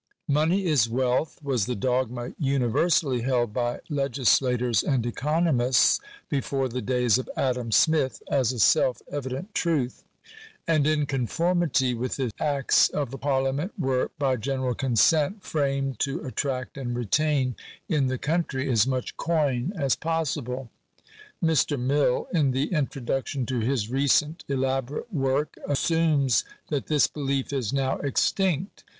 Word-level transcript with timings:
"Money 0.27 0.65
is 0.65 0.89
wealth," 0.89 1.37
was 1.43 1.67
the 1.67 1.75
dogma 1.75 2.33
universally 2.39 3.21
held 3.21 3.53
by 3.53 3.79
legislators 3.87 4.81
and 4.81 5.05
economists 5.05 5.99
before 6.27 6.67
the 6.67 6.81
days 6.81 7.19
of 7.19 7.29
Adam 7.37 7.71
Smith, 7.71 8.23
as 8.27 8.51
a 8.51 8.57
self 8.57 9.03
evident 9.11 9.53
truth; 9.53 10.03
and 10.67 10.87
in 10.87 11.05
conformity 11.05 11.93
with 11.93 12.19
it 12.19 12.33
acts 12.39 12.89
of 12.89 13.11
parliament 13.21 13.73
were, 13.77 14.09
by 14.17 14.35
general 14.35 14.73
consent, 14.73 15.43
framed 15.43 15.99
to 15.99 16.25
attract 16.25 16.79
and 16.79 16.95
retain 16.95 17.55
in 17.87 18.07
the 18.07 18.17
country 18.17 18.71
as 18.71 18.87
much 18.87 19.15
coin 19.17 19.71
as 19.77 19.95
possible. 19.95 20.71
Mr. 21.43 21.79
Mill, 21.79 22.27
in 22.33 22.49
the 22.49 22.69
introduc 22.69 23.27
tion 23.27 23.45
to 23.45 23.59
his 23.59 23.87
recent 23.91 24.43
elaborate 24.47 25.13
work, 25.13 25.59
assumes 25.69 26.43
that 26.69 26.87
this 26.87 27.05
belief 27.05 27.53
is 27.53 27.71
now 27.71 27.97
extinct. 27.99 28.83